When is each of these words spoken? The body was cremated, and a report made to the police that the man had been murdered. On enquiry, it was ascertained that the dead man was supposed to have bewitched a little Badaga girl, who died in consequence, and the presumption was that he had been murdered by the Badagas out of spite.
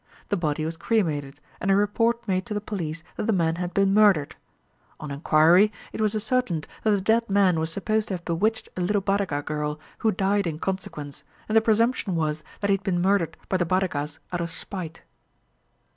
The 0.29 0.35
body 0.35 0.65
was 0.65 0.77
cremated, 0.77 1.39
and 1.59 1.69
a 1.69 1.75
report 1.75 2.27
made 2.27 2.43
to 2.47 2.55
the 2.55 2.59
police 2.59 3.03
that 3.17 3.27
the 3.27 3.31
man 3.31 3.57
had 3.57 3.71
been 3.71 3.93
murdered. 3.93 4.35
On 4.99 5.11
enquiry, 5.11 5.71
it 5.93 6.01
was 6.01 6.15
ascertained 6.15 6.65
that 6.81 6.89
the 6.89 7.01
dead 7.01 7.29
man 7.29 7.59
was 7.59 7.71
supposed 7.71 8.07
to 8.07 8.15
have 8.15 8.25
bewitched 8.25 8.67
a 8.75 8.81
little 8.81 9.03
Badaga 9.03 9.45
girl, 9.45 9.79
who 9.99 10.11
died 10.11 10.47
in 10.47 10.57
consequence, 10.57 11.23
and 11.47 11.55
the 11.55 11.61
presumption 11.61 12.15
was 12.15 12.43
that 12.61 12.71
he 12.71 12.77
had 12.77 12.83
been 12.83 12.99
murdered 12.99 13.37
by 13.47 13.57
the 13.57 13.65
Badagas 13.67 14.17
out 14.33 14.41
of 14.41 14.49
spite. 14.49 15.03